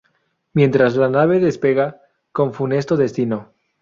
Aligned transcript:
Mientras 0.53 0.95
la 0.95 1.09
nave 1.09 1.39
despega, 1.39 2.01
con 2.31 2.55
funesto 2.55 2.97
destino. 2.97 3.53